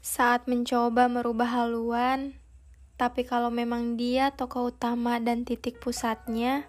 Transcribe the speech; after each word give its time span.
saat 0.00 0.48
mencoba 0.48 1.12
merubah 1.12 1.60
haluan, 1.60 2.32
tapi 2.96 3.20
kalau 3.28 3.52
memang 3.52 4.00
dia 4.00 4.32
tokoh 4.32 4.72
utama 4.72 5.20
dan 5.20 5.44
titik 5.44 5.76
pusatnya, 5.76 6.64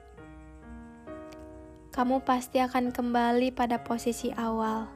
kamu 1.95 2.27
pasti 2.27 2.59
akan 2.59 2.91
kembali 2.91 3.55
pada 3.55 3.79
posisi 3.79 4.35
awal. 4.35 4.91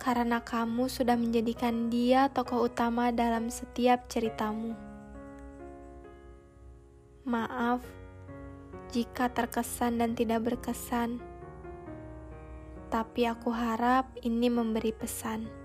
Karena 0.00 0.40
kamu 0.40 0.88
sudah 0.88 1.20
menjadikan 1.20 1.92
dia 1.92 2.32
tokoh 2.32 2.68
utama 2.68 3.12
dalam 3.12 3.52
setiap 3.52 4.08
ceritamu. 4.08 4.72
Maaf 7.28 7.84
jika 8.92 9.32
terkesan 9.32 10.00
dan 10.00 10.12
tidak 10.12 10.44
berkesan 10.44 11.20
tapi 12.92 13.26
aku 13.26 13.50
harap 13.50 14.06
ini 14.22 14.46
memberi 14.46 14.94
pesan. 14.94 15.63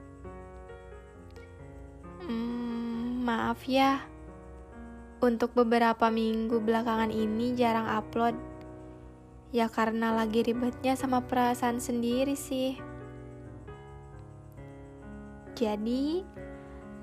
Maaf 3.30 3.62
ya, 3.70 4.02
untuk 5.22 5.54
beberapa 5.54 6.10
minggu 6.10 6.58
belakangan 6.58 7.14
ini 7.14 7.54
jarang 7.54 7.86
upload. 7.86 8.34
Ya 9.54 9.70
karena 9.70 10.14
lagi 10.14 10.42
ribetnya 10.42 10.98
sama 10.98 11.22
perasaan 11.22 11.78
sendiri 11.78 12.34
sih. 12.34 12.82
Jadi, 15.54 16.26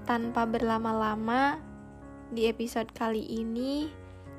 tanpa 0.02 0.46
berlama-lama, 0.50 1.62
di 2.34 2.50
episode 2.50 2.90
kali 2.90 3.22
ini 3.22 3.86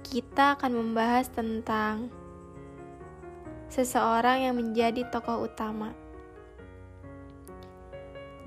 kita 0.04 0.60
akan 0.60 0.72
membahas 0.76 1.32
tentang 1.32 2.12
seseorang 3.72 4.48
yang 4.48 4.56
menjadi 4.60 5.08
tokoh 5.12 5.48
utama. 5.48 5.92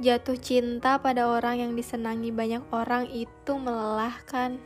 Jatuh 0.01 0.41
cinta 0.41 0.97
pada 0.97 1.29
orang 1.29 1.61
yang 1.61 1.73
disenangi 1.77 2.33
banyak 2.33 2.65
orang 2.73 3.05
itu 3.13 3.53
melelahkan, 3.53 4.57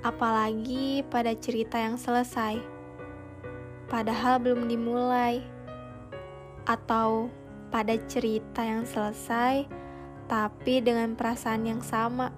apalagi 0.00 1.04
pada 1.12 1.36
cerita 1.36 1.76
yang 1.76 2.00
selesai, 2.00 2.64
padahal 3.92 4.40
belum 4.40 4.72
dimulai, 4.72 5.44
atau 6.64 7.28
pada 7.68 7.92
cerita 8.08 8.64
yang 8.64 8.88
selesai 8.88 9.68
tapi 10.32 10.80
dengan 10.80 11.12
perasaan 11.12 11.68
yang 11.68 11.84
sama. 11.84 12.32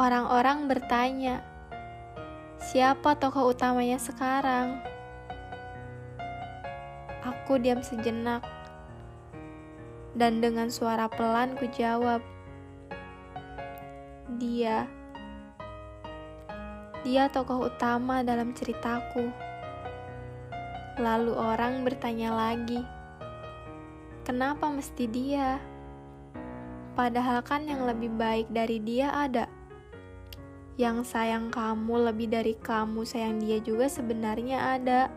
Orang-orang 0.00 0.64
bertanya, 0.64 1.44
Siapa 2.56 3.20
tokoh 3.20 3.52
utamanya 3.52 4.00
sekarang? 4.00 4.97
Aku 7.26 7.58
diam 7.58 7.82
sejenak, 7.82 8.46
dan 10.14 10.38
dengan 10.38 10.70
suara 10.70 11.10
pelan 11.10 11.58
ku 11.58 11.66
jawab, 11.70 12.22
"Dia, 14.38 14.86
dia 17.02 17.26
tokoh 17.26 17.66
utama 17.66 18.22
dalam 18.22 18.54
ceritaku." 18.54 19.30
Lalu 20.98 21.34
orang 21.34 21.86
bertanya 21.86 22.34
lagi, 22.34 22.82
"Kenapa 24.26 24.70
mesti 24.70 25.06
dia?" 25.06 25.58
Padahal 26.98 27.46
kan 27.46 27.62
yang 27.62 27.86
lebih 27.86 28.10
baik 28.18 28.50
dari 28.50 28.82
dia 28.82 29.14
ada 29.14 29.46
yang 30.78 31.02
sayang 31.02 31.50
kamu 31.50 32.10
lebih 32.10 32.30
dari 32.30 32.54
kamu 32.54 33.02
sayang 33.02 33.42
dia 33.42 33.58
juga 33.58 33.90
sebenarnya 33.90 34.78
ada. 34.78 35.10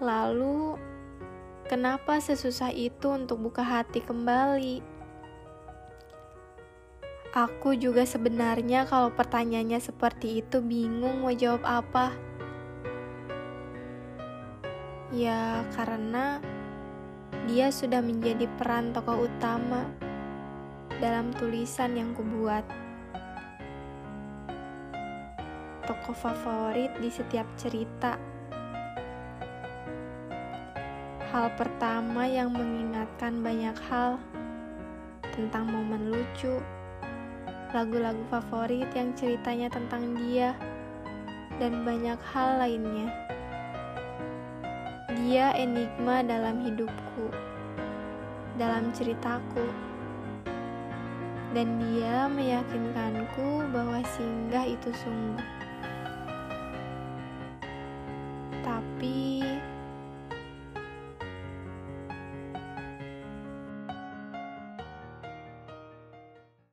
Lalu, 0.00 0.80
kenapa 1.68 2.16
sesusah 2.24 2.72
itu 2.72 3.12
untuk 3.12 3.36
buka 3.44 3.60
hati 3.60 4.00
kembali? 4.00 4.80
Aku 7.30 7.76
juga 7.78 8.08
sebenarnya 8.08 8.88
kalau 8.88 9.12
pertanyaannya 9.12 9.78
seperti 9.78 10.42
itu 10.42 10.64
bingung 10.64 11.22
mau 11.22 11.30
jawab 11.30 11.62
apa. 11.62 12.16
Ya, 15.12 15.68
karena 15.76 16.40
dia 17.44 17.68
sudah 17.68 18.00
menjadi 18.00 18.48
peran 18.56 18.96
tokoh 18.96 19.28
utama 19.28 19.84
dalam 20.96 21.30
tulisan 21.36 21.94
yang 21.94 22.16
kubuat 22.16 22.66
tokoh 25.86 26.16
favorit 26.16 26.90
di 26.98 27.12
setiap 27.12 27.46
cerita. 27.54 28.39
Hal 31.30 31.46
pertama 31.54 32.26
yang 32.26 32.50
mengingatkan 32.50 33.38
banyak 33.38 33.78
hal 33.86 34.18
tentang 35.30 35.70
momen 35.70 36.10
lucu, 36.10 36.58
lagu-lagu 37.70 38.18
favorit 38.26 38.90
yang 38.98 39.14
ceritanya 39.14 39.70
tentang 39.70 40.10
dia, 40.18 40.58
dan 41.62 41.86
banyak 41.86 42.18
hal 42.34 42.58
lainnya. 42.58 43.14
Dia 45.22 45.54
enigma 45.54 46.26
dalam 46.26 46.66
hidupku, 46.66 47.30
dalam 48.58 48.90
ceritaku, 48.90 49.70
dan 51.54 51.78
dia 51.78 52.26
meyakinkanku 52.26 53.70
bahwa 53.70 54.02
singgah 54.18 54.66
itu 54.66 54.90
sungguh. 54.98 55.59